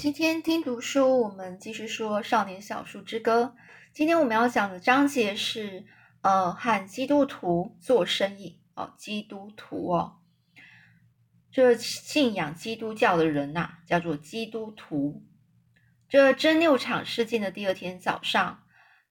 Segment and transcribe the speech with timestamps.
[0.00, 3.54] 今天听读书，我们继续说《少年小树之歌》。
[3.92, 5.84] 今天我们要讲的章节是，
[6.22, 8.94] 呃，和基督徒做生意哦。
[8.96, 10.16] 基督徒哦，
[11.52, 15.22] 这信仰基督教的人呐，叫做基督徒。
[16.08, 18.62] 这真六场事件的第二天早上，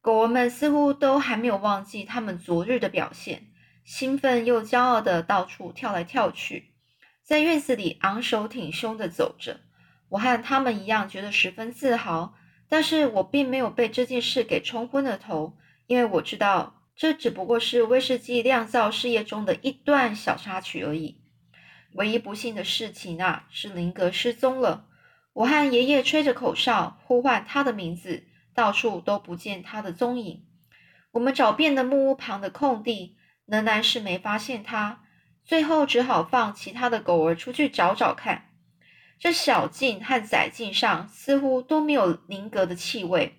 [0.02, 3.52] 狗儿们似乎都还没有忘记他们昨日的表现，
[3.86, 6.74] 兴奋又骄傲的到处跳来跳去，
[7.22, 9.60] 在院子里昂首挺胸的走着。
[10.10, 12.36] 我和他们一样，觉得十分自豪，
[12.68, 21.22] 但是我并没有被这件事给冲昏了头，因为我知道这只不过是威士忌酿造事业中的一段小插曲而已。
[21.94, 24.86] 唯一不幸的事情啊，是林格失踪了。
[25.34, 30.46] 我和爷爷吹着口哨呼唤他的名字，到处都不见他的踪影。
[31.12, 35.04] 我们找遍了木屋旁的空地，仍然是没发现他。
[35.46, 38.49] 最后只好放其他的狗儿出去找找看。
[39.20, 43.36] 这小径和窄径上似乎都没有林格的气味。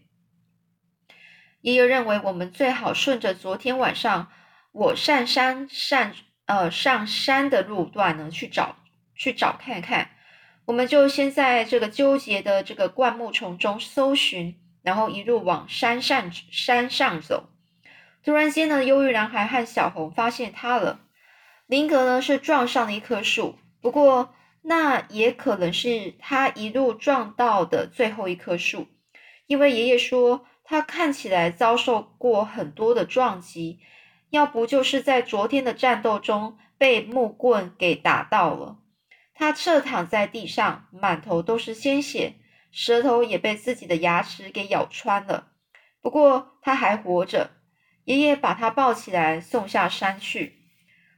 [1.63, 4.31] 爷爷认为我们最好顺着昨天晚上
[4.73, 6.13] 我上山上
[6.45, 8.77] 呃上山的路段呢去找
[9.15, 10.11] 去找看看。
[10.67, 17.49] 我们就先在这个纠结的这个灌木丛中搜寻，然后一路往山上山上走。
[18.23, 21.01] 突然间呢，忧郁男孩和小红发现他了。
[21.67, 24.35] 林格呢是撞上了一棵树，不过。
[24.63, 28.89] 那也可能是他一路撞到的最后一棵树，
[29.47, 33.81] 因为爷爷说他看起来遭受过很多的撞击，
[34.29, 38.79] 要不就是在昨天的战斗中被木棍给打到了。
[39.35, 42.35] 他侧躺在地上，满头都是鲜血，
[42.71, 45.49] 舌头也被自己的牙齿给咬穿了。
[46.03, 47.51] 不过他还活着，
[48.05, 50.59] 爷爷把他抱起来送下山去。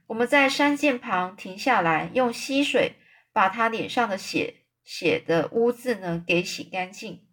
[0.07, 2.95] 我们在山涧旁停下来，用溪水。
[3.33, 7.27] 把他脸上的血血的污渍呢给洗干净，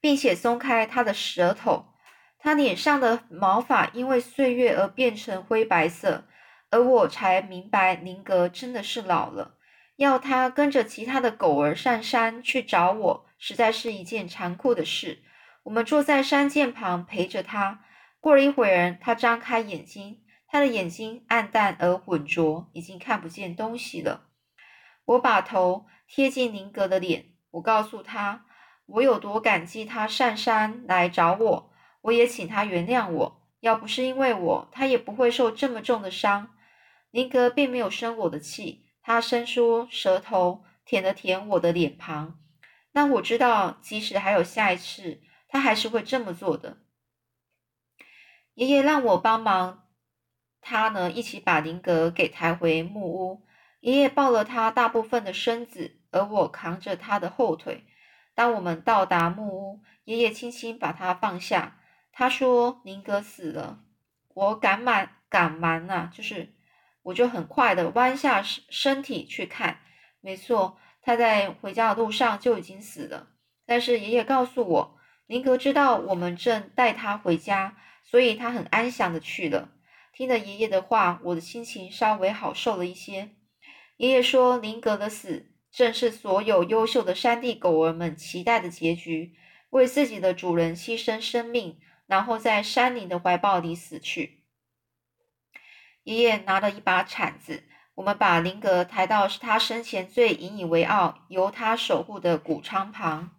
[0.00, 1.94] 并且松开他的舌头。
[2.38, 6.28] 他脸上的毛发因为岁月而变成灰白色，
[6.70, 9.56] 而我才明白林格真的是老了。
[9.96, 15.22] 要他跟着其他的狗儿上山去找我，实在是一件残酷的事。
[15.64, 17.82] 我们坐在山涧旁陪着他。
[18.20, 24.25] 过了一会儿，他张开眼睛，他的眼睛暗淡而浑浊，已经看不见东西了。
[25.06, 28.44] 我把头贴近林格的脸，我告诉他，
[28.86, 31.72] 我有多感激他上山来找我，
[32.02, 33.42] 我也请他原谅我。
[33.60, 36.54] 要不是因为我，他也不会受这么重的伤。
[37.10, 42.38] 林格并没有生我的气，他伸出舌头舔了舔我的脸庞。
[42.92, 46.78] 那我知道，即使还有下一次，他还是会这么做的。
[48.54, 49.88] 爷爷让我帮忙，
[50.60, 53.45] 他呢一起把林格给抬回木屋。
[53.80, 57.84] 爷爷抱了他大部分的身子，而我扛着他的后腿。
[58.34, 61.80] 当我们到达木屋，爷爷轻轻把他放下。
[62.12, 63.80] 他说：“宁格死了。”
[64.34, 66.54] 我赶忙赶忙啊，就是
[67.02, 69.80] 我就很快的弯下身身体去看。
[70.20, 73.28] 没错，他在回家的路上就已经死了。
[73.64, 79.70] 但是爷爷告诉我，宁格知道我们正带他回家，所以他很安详的去了。
[80.12, 83.35] 听了爷爷的话，我的心情稍微好受了一些。
[83.96, 89.34] 爷爷说：“林格的死正是所有优秀的山地狗儿们期待的结局，
[89.70, 94.42] 为自己的主人牺牲生命，然后在山林的怀抱里死去。”
[96.04, 97.64] 爷爷拿了一把铲子，
[97.94, 103.30] 我们把林格抬到他生前最引以为傲、由他守护的谷仓旁，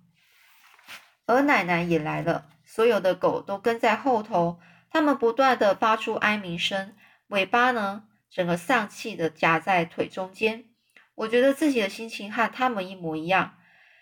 [1.27, 6.95] 而奶奶也来了，所有的狗都跟在后头，它们不断的发出哀鸣声，
[7.27, 8.06] 尾巴呢？
[8.29, 10.65] 整个丧气的夹在腿中间，
[11.15, 13.57] 我觉得自己的心情和他们一模一样。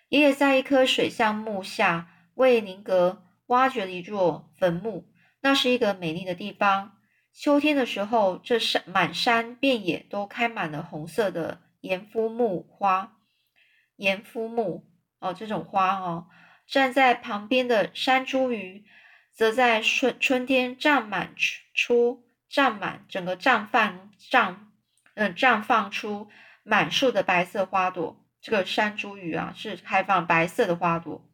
[0.10, 5.08] 爷爷在一棵水橡木下为林格挖掘了一座坟墓，
[5.42, 6.98] 那是一个美丽的地方。
[7.34, 13.18] 秋天的时候，这山满山遍野都开满了红色的盐肤木花。
[13.98, 16.28] 盐肤木哦，这种花哦，
[16.68, 18.84] 站在旁边的山茱萸，
[19.34, 21.34] 则在春春天绽满
[21.74, 22.25] 出。
[22.56, 24.56] 绽满整个绽放绽，
[25.16, 26.30] 嗯，绽放出
[26.64, 28.26] 满树的白色花朵。
[28.40, 31.30] 这个山茱萸啊，是开放白色的花朵。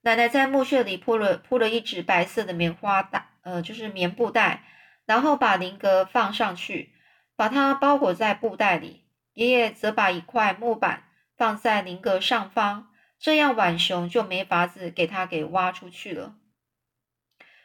[0.00, 4.64] 奶奶在墓穴里铺了铺了一纸白色的棉花袋，呃，就是棉布袋，
[5.04, 6.94] 然后把灵格放上去，
[7.36, 9.04] 把它包裹在布袋里。
[9.34, 11.04] 爷爷则把一块木板
[11.36, 16.36] 放在灵格上方，这样浣熊就没法子给它给挖出去了。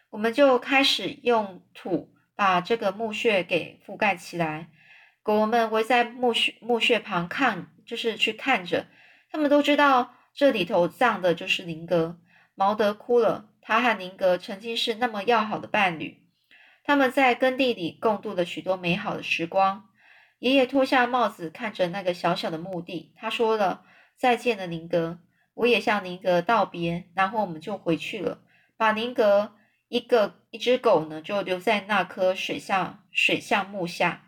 [0.09, 4.69] 我们就开始用土把这个墓穴给覆盖起来。
[5.21, 8.88] 狗们围在墓穴墓穴旁看，就是去看着。
[9.30, 12.19] 他们都知道这里头葬的就是林格。
[12.56, 16.24] 毛德哭了，他和林格曾经是那么要好的伴侣，
[16.83, 19.89] 他们在耕地里共度了许多美好的时光。
[20.39, 23.83] 爷爷脱下帽子，看着那个小小的墓地，他说了
[24.15, 25.19] ：“再见了，林格。”
[25.56, 28.39] 我也向林格道别，然后我们就回去了，
[28.77, 29.56] 把林格
[29.88, 34.24] 一个一只狗呢，就留在那棵水下水象木下。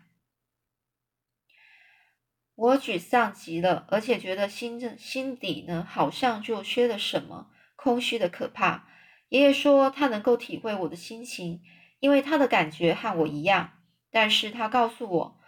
[2.54, 7.50] 我沮丧极了，而且觉得心心底呢，好像就缺了什么。
[7.76, 8.88] 空虚的可怕。
[9.30, 11.62] 爷爷说他能够体会我的心情，
[12.00, 13.78] 因为他的感觉和我一样。
[14.10, 15.40] 但是他告诉我，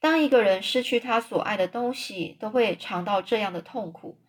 [0.00, 4.20] 当一个人失去他所爱的东西，都会尝到这样的痛苦。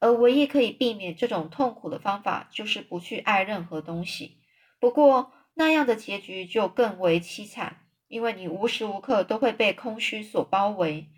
[0.00, 4.37] 而唯一可以避免这种痛苦的方法，就是不去爱任何东西。
[4.80, 11.08] 不过那样的结局就更为凄惨，因为你无时无刻都会被空虚所包围。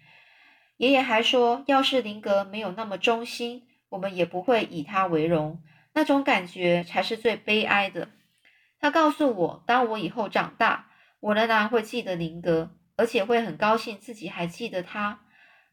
[0.78, 5.62] 爷爷还说，要是林格没有那么忠心，我们也不会以他为荣。
[5.92, 8.10] 那种感觉才是最悲哀的。
[8.78, 10.90] 他告诉我，当我以后长大，
[11.20, 15.20] 我仍然会记得林格，而且会很高兴自己还记得他。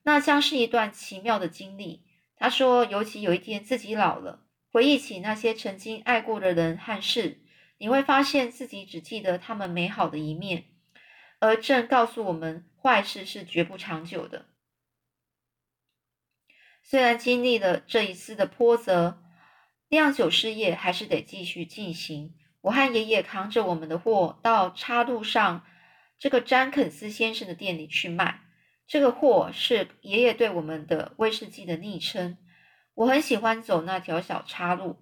[0.03, 2.03] 那将是一段奇妙的经历。
[2.35, 4.41] 他说，尤其有一天自己老了，
[4.73, 7.39] 回忆起那些曾经爱过的人和事，
[7.77, 10.65] 你会发现自己只记得他们美好的一面。
[11.39, 14.45] 而正告诉我们，坏事是绝不长久的。
[16.83, 19.23] 虽然经历了这一次的波折。
[19.89, 22.35] 酿酒事业还是得继续进行。
[22.59, 25.65] 我和爷爷扛着我们的货到岔路上
[26.19, 28.41] 这个詹肯斯先生的店里去卖。
[28.85, 32.37] 这个货是爷爷对我们的威士忌的昵称。
[32.95, 35.01] 我很喜欢走那条小岔路，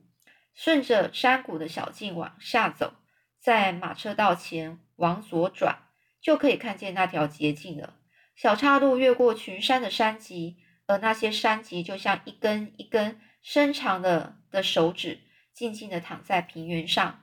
[0.55, 2.95] 顺着山谷的小径往下走，
[3.39, 7.95] 在马车道前往左转，就可以看见那条捷径了。
[8.35, 10.57] 小岔路越过群山的山脊，
[10.87, 13.21] 而那些山脊就像一根一根。
[13.47, 15.19] 伸长的的手指
[15.53, 17.21] 静静地躺在平原上。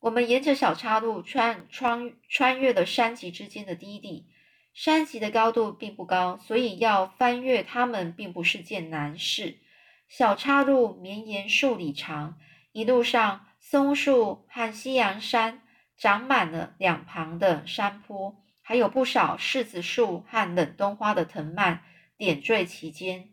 [0.00, 4.26] 我们沿着小岔路穿穿穿越了山脊之间的低地。
[4.74, 9.58] 山脊的高度并不高，所以要翻越它们并不是件难事。
[10.08, 12.38] 小岔路绵延数里长，
[12.72, 15.62] 一路上松树和西洋杉
[15.96, 21.82] 长满了两旁的山坡，还有不少柿子树和冷冬花的藤蔓
[22.16, 23.30] 点缀其间。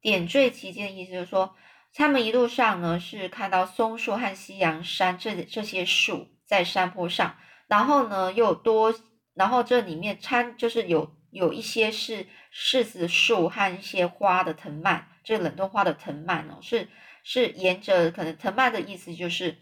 [0.00, 1.54] 点缀其间的意思就是说，
[1.94, 7.36] 他们一路上呢是看到松树和西洋杉这这些树在山坡上，
[7.68, 8.94] 然后呢又多，
[9.34, 16.88] 然后这里面掺就是有有一些是柿子树和一些花的藤蔓，这冷冻花的藤蔓哦，是
[17.24, 19.58] 是沿着可能藤蔓的意思就是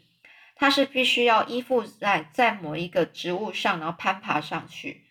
[0.55, 5.07] 它是必须要依附在在某一个植物上，然后攀爬上去。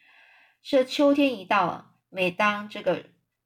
[0.61, 3.05] 这秋天一到啊，每当这个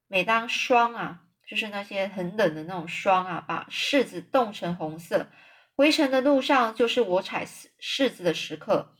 [0.09, 1.21] 每当霜啊。
[1.45, 5.27] 就是那些很冷的那种霜啊，把柿子冻成红色。
[5.75, 8.95] 回程的路上，就是我采柿子的时刻。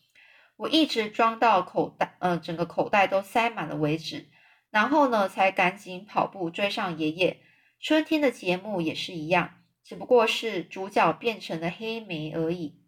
[0.55, 4.29] 我一直装到口袋，呃，整个口袋都塞满了为止。
[4.69, 7.41] 然后呢，才赶紧跑步追上爷爷。
[7.79, 12.81] 春天的节目也是一样，只不过是主角变成了黑莓而已，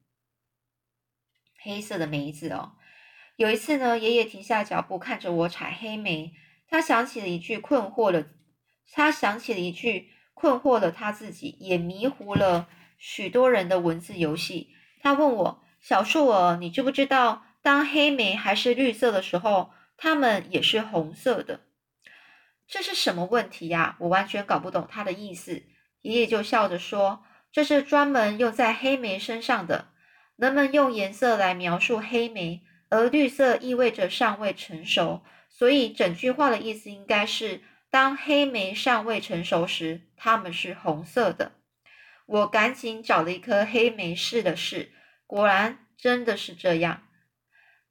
[1.62, 2.74] 黑色的梅子哦。
[3.36, 6.34] 有一次呢，爷爷停下脚步，看着我采黑莓，
[6.68, 8.30] 他想起了一句困惑的。
[8.92, 14.70] 他想起了一句困惑了他自己，也迷糊了许多人的文字游戏。
[15.02, 21.62] 他问我：“小树儿，你知不知道，当黑莓还是绿色的时候，它们也是红色的？”
[22.70, 23.96] 这是什么问题呀？
[24.02, 25.64] 我完全搞不懂他的意思。
[26.02, 29.88] 爷爷就笑着说：“这是专门用在黑莓身上的。
[30.36, 41.54] 人们用颜色来描述黑莓，而绿色意味着尚未成熟，所以整句话的意思应该是。”当黑莓尚未成熟时，它们是红色的。
[42.28, 44.92] 我赶紧找了一颗黑莓试了试，
[45.26, 47.05] 果然真的是这样。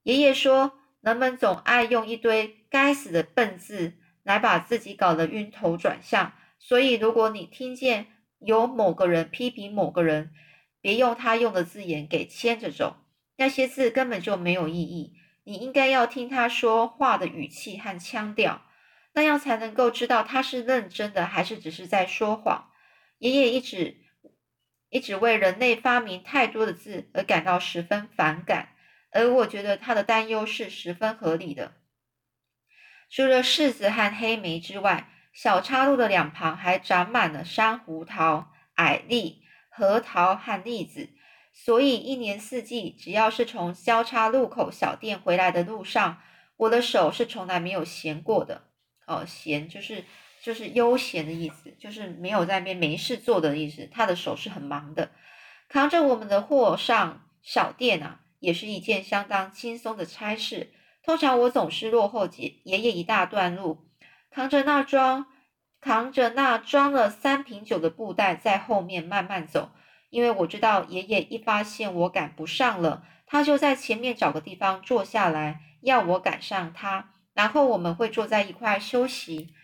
[0.04, 6.32] 爷爷说，人们总爱用一堆该死的笨字来把自己搞得晕头转向。
[6.58, 8.06] 所以，如果你听见
[8.38, 10.30] 有某个人批评某个人，
[10.80, 12.96] 别用他用的字眼给牵着走，
[13.36, 15.14] 那些字根本就没有意义。
[15.44, 18.62] 你应该要听他说话的语气和腔调。
[19.14, 22.70] 那样才能够知道他是认真的还是只是在说谎。
[23.18, 23.98] 爷爷一直
[24.90, 28.70] 一直为人类发明太多的字而感到十分反感，
[29.14, 31.72] 而我觉得他的担忧是十分合理的。
[33.08, 41.10] 除了柿子和黑莓之外，小岔路的两旁还长满了山胡桃、矮栗、核桃和栗子，
[41.52, 46.20] 所以一年四季，只要是从交叉路口小店回来的路上，
[46.56, 48.64] 我的手是从来没有闲过的。
[49.06, 50.04] 哦，闲就是
[50.42, 53.88] 就是悠闲的意思，就是没有在那边没事做的意思。
[53.92, 55.10] 他的手是很忙的，
[55.68, 60.72] 扛着我们的货上小店啊，也是一件相当轻松的差事。
[61.02, 63.88] 通常我总是落后爷爷爷一大段路，
[64.30, 65.26] 扛着那装
[65.80, 69.70] 扛着那装了三瓶酒的布袋在后面慢慢走，
[70.10, 79.54] 因为我知道爷爷一发现我赶不上了，他就在前面找个地方坐下来，要我赶上他，然后我们会坐在一块休息。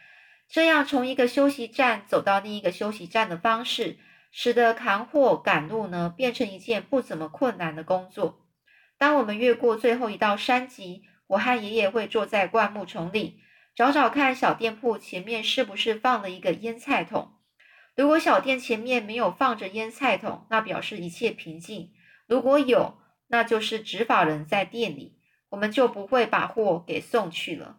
[0.49, 3.99] 这样从一个休息站走到另一个休息站的方式，
[4.31, 8.41] 使得扛货赶路呢变成一件不怎么困难的工作。
[9.01, 13.41] 当我们越过最后一道山脊，我和爷爷会坐在灌木丛里，
[13.75, 17.33] 找找看小店铺前面是不是放了一个腌菜桶。
[17.97, 21.95] 如果小店前面没有放着腌菜桶，那表示一切平静；
[22.27, 25.17] 如果有，那就是执法人在店里，
[25.49, 27.79] 我们就不会把货给送去了。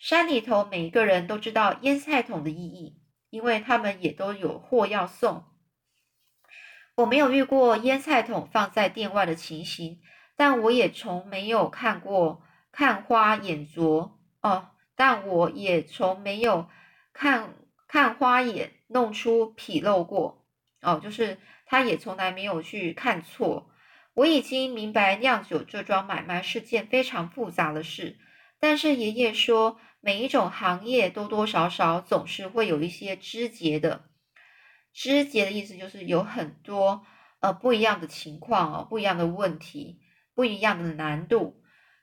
[0.00, 5.44] 山里头每一个人都知道腌菜桶的意义，因为他们也都有货要送。
[6.96, 10.00] 我没有遇过腌菜桶放在店外的情形，
[10.36, 16.68] 但我也从没有看过看花眼拙哦，但我也从没有
[17.12, 17.54] 看
[17.88, 20.46] 看花眼弄出纰漏过
[20.82, 23.70] 哦，就是他也从来没有去看错。
[24.14, 28.18] 我已经明白酿酒这桩买卖是件非常复杂的事。
[28.58, 34.04] 但是爷爷说，每一种行业多多少少总是会有一些枝节的。
[34.94, 37.04] 枝节的意思就是有很多
[37.40, 40.00] 呃不一样的情况哦，不一样的问题，
[40.36, 41.60] 不一样的难度。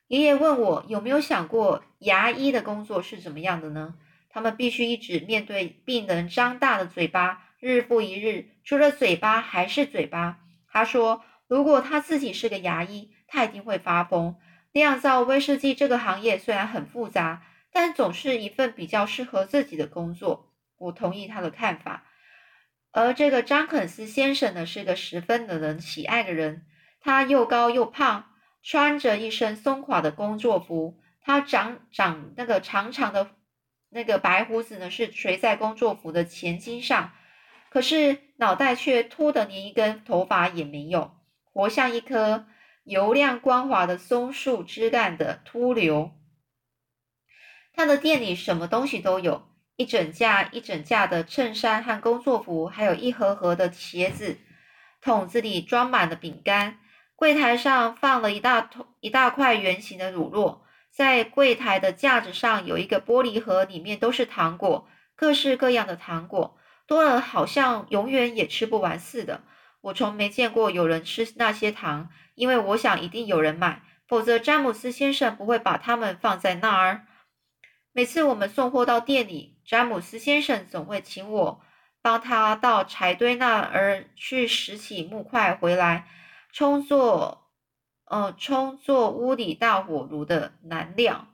[0.08, 3.96] 爷爷问我有没有想过牙医的工作是怎么样的呢？
[4.30, 10.40] 他们必须一直面对病人张大的嘴巴，日复一日，除了嘴巴还是嘴巴。
[10.68, 14.36] 他说，如果他自己是个牙医，他一定会发疯。
[14.74, 20.52] 酿造威士忌这个行业虽然很复杂，但总是一份比较适合自己的工作。
[20.80, 22.06] 我同意他的看法。
[22.92, 26.66] 而这个张肯斯先生呢，是个十分惹人喜爱的人。
[27.04, 28.32] 他又高又胖，
[28.64, 31.00] 穿着一身松垮的工作服。
[31.22, 33.32] 他长长那个长长的
[33.90, 37.12] 那个白胡子呢，是垂在工作服的前襟上，
[37.70, 41.12] 可是脑袋却秃的连一根头发也没有，
[41.52, 42.48] 活像一颗。
[42.86, 46.12] 油亮光滑的松树枝干的秃瘤。
[47.74, 54.38] 他的店里什么东西都有，一整架一整架的衬衫和工作服，还有一盒盒的鞋子。
[55.00, 56.80] 桶子里装满了饼干。
[57.16, 60.60] 柜台上放了一大桶一大块圆形的乳酪。
[60.92, 69.44] 在柜台的架子上有一个玻璃盒，里面都是糖果，各式各样的糖果，多了好像永远也吃不完似的。
[69.82, 72.10] 我从没见过有人吃那些糖。
[72.36, 77.06] 因为我想一定有人买，否则詹姆斯先生不会把它们放在那儿。
[77.92, 81.62] 每次我们送货到店里，詹姆斯先生总会请我
[82.02, 86.08] 帮他到柴堆那儿去拾起木块回来，
[86.54, 87.52] 充作
[88.06, 91.28] 呃充作屋里大火炉的燃料。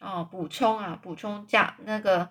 [0.00, 2.30] 哦，补充啊，补充加那个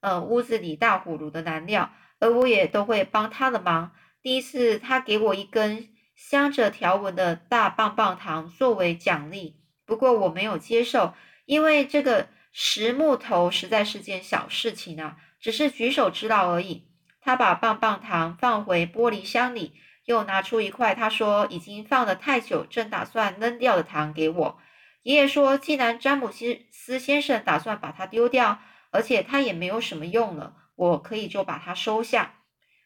[0.00, 3.92] 呃屋子里大火炉的燃料，而我也都会帮他的忙。
[4.22, 5.90] 第一次，他给我一根。
[6.18, 11.12] 镶着条纹的大棒棒糖作为奖励，不过我没有接受，
[11.44, 16.88] 因为这个石木头实在是件小事情啊，只是举手之劳而已。
[17.20, 19.74] 他把棒棒糖放回玻璃箱里，
[20.06, 24.58] 又拿出一块他说已经放了太久，正打算扔掉的糖给我。
[25.02, 28.60] 爷爷说，既然詹姆斯斯先生打算把它丢掉，
[28.90, 32.36] 而且它也没有什么用了，我可以就把它收下。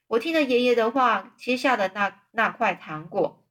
[0.09, 3.47] 我听了爷爷的话，接下了那那块糖果。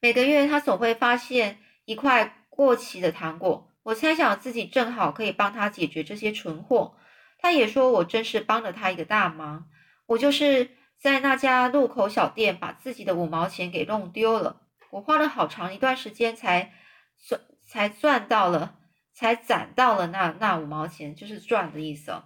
[0.00, 6.96] 每个月他总会发现一块过期的糖果，我猜想自己正好可以帮他解决这些存货。
[7.38, 9.68] 他也说我真是帮了他一个大忙。
[10.06, 10.70] 我就是
[11.02, 14.60] 在那家路口小店把自己的五毛钱给弄丢了。
[14.90, 16.72] 我花了好长一段时间才
[17.18, 18.76] 赚才赚到了，
[19.12, 22.22] 才攒到了那那五毛钱，就是赚的意思哦。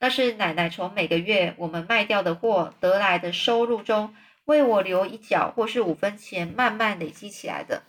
[0.00, 7.84] 那是奶奶从每个月我们卖掉的货得来的收入中为我留一角或是五分钱，慢慢累积起来的。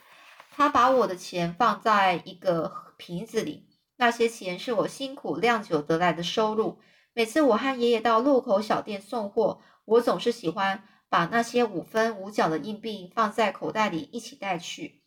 [0.51, 3.65] 她把我的钱放在一个瓶子里，
[3.95, 6.79] 那些钱是我辛苦酿酒得来的收入。
[7.13, 15.01] 每次我和爷爷到路口小店送货，我总是喜欢把那些五分五角的硬币放在口袋里一起带去，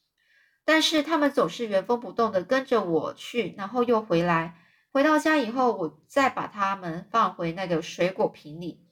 [0.65, 4.57] 但是他们总是原封不动的跟着我去，然后又回来。
[4.91, 8.87] 回到家以后，我再把它们放回那个水果瓶里，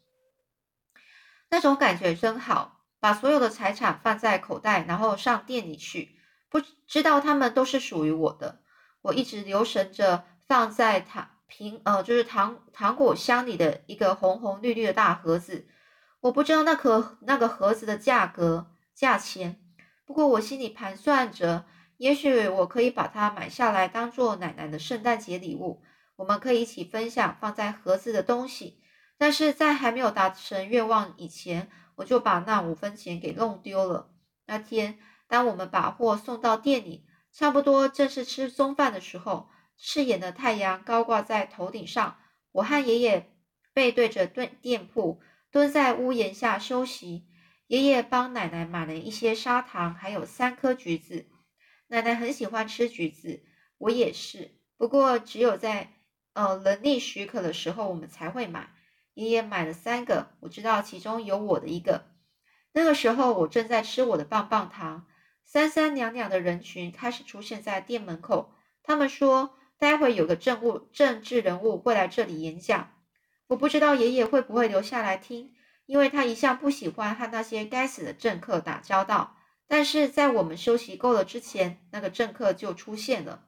[1.48, 2.76] 那种感觉真好。
[3.00, 6.16] 把所有的财产放在口袋，然后上店里去，
[6.48, 8.60] 不知道它们都是属于我的。
[9.02, 15.68] 我一直留神着放在糖苹呃，就是糖糖果箱里的一个红红绿绿的大盒子。
[16.20, 19.60] 我不知道那颗那个盒子的价格价钱，
[20.04, 25.82] 不过我心里盘算着，也许我可以把它买下来，当做奶奶的圣诞节礼物。
[26.16, 28.82] 我们可以一起分享放在盒子的东西。
[29.16, 34.10] 但是在还没有达成愿望以前，我就把那五分钱给弄丢了。
[34.46, 42.16] 那天，当我们把货送到店里，差不多正是吃中饭的时候，刺眼的太阳高挂在头顶上，
[42.52, 43.32] 我和爷爷
[43.72, 45.20] 背对着店店铺，
[45.50, 47.26] 蹲在屋檐下休息。
[47.66, 51.26] 爷爷帮奶奶买了一些砂糖，还有三颗橘子。
[51.88, 53.42] 奶奶很喜欢吃橘子，
[53.76, 54.52] 我也是。
[54.76, 55.92] 不过只有在
[56.32, 58.70] 呃能力许可的时候，我们才会买。
[59.14, 62.06] 爷爷买了三个，我知道其中有我的一个。
[62.72, 65.06] 那个时候，我正在吃我的棒棒糖。
[65.44, 68.54] 三三两两的人群开始出现在店门口。
[68.82, 72.94] 他们说，待会有个政务政治人物会来这里演讲。
[73.48, 75.52] 我不知道爷爷会不会留下来听，
[75.86, 79.36] 因为他一向不喜欢和那些该死的政客打交道。
[79.66, 83.44] 但是在我们休息够了之前，那个政客就出现了。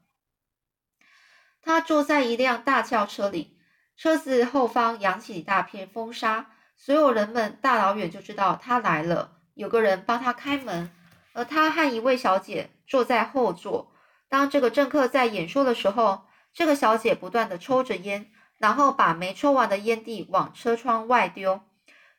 [1.63, 3.57] 他坐在一辆大轿车里。
[3.97, 9.37] 车子后方扬起一大片风沙，所有人们大老远就知道他来了。
[9.53, 10.91] 有个人帮他开门，
[11.35, 13.93] 而他和一位小姐坐在后座。
[14.27, 21.61] 当这个政客在演说的时候，这个小姐不断的抽着烟，然后把没抽完的烟蒂往车窗外丢。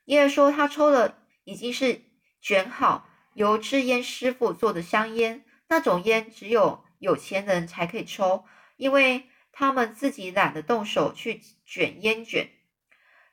[0.03, 2.01] 爷爷说他抽的已经是
[2.41, 8.43] 卷好由制烟师傅做的香烟，那种烟只有有钱人才可以抽，
[8.75, 9.27] 因为。
[9.53, 12.49] 他们自己懒得动手去卷烟卷。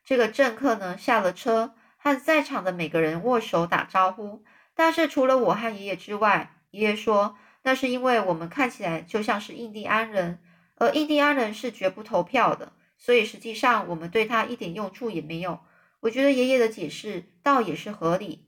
[0.05, 4.45] 这个政客呢下了车，和在场的每个人握手打招呼。
[4.75, 10.41] 但是除了我和爷爷之外，爷爷说那是因为我们看起来就像是印第安人，
[10.75, 15.61] 而印第安人是绝不投票的，所以实际上我们对他一点用处也没有。
[16.01, 18.47] 我觉得爷爷的解释倒也是合理。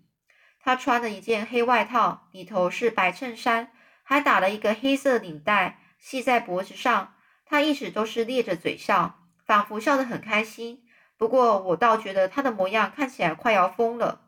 [0.60, 7.14] 他穿了一件黑外套，里头是白衬衫，还打了一个黑色领带系在脖子上。
[7.46, 10.84] 他一直都是咧着嘴笑，仿佛笑得很开心。
[11.16, 14.22] 不过我倒觉得他的模样看起来快要疯了。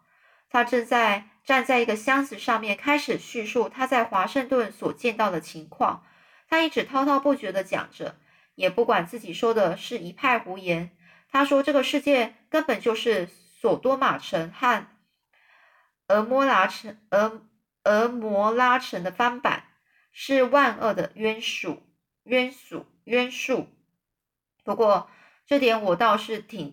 [0.51, 6.05] 他正在站在一个箱子上面，开始叙述他在华盛顿所见到的情况。
[6.49, 8.17] 他一直滔滔不绝地讲着，
[8.55, 10.97] 也不管自己说的是一派胡言。
[11.31, 14.87] 他说这个世界根本就是索多玛城和
[16.09, 17.43] 俄摩拉城，俄
[17.85, 19.65] 俄摩拉城的翻版，
[20.13, 21.83] 是万恶的冤属
[22.25, 22.87] 冤属。
[23.05, 23.67] 约束，
[24.63, 25.11] 不过
[25.45, 26.73] 这点我倒是挺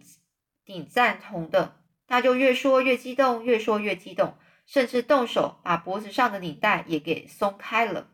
[0.63, 1.81] 挺赞同的。
[2.05, 4.37] 他就越说越激动，越说越激动，
[4.67, 8.11] 甚至动手把脖子上的领带也给松开了。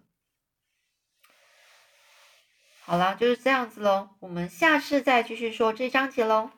[2.88, 4.10] 好啦，就是这样子喽。
[4.20, 6.52] 我们下次再继续说这章节喽。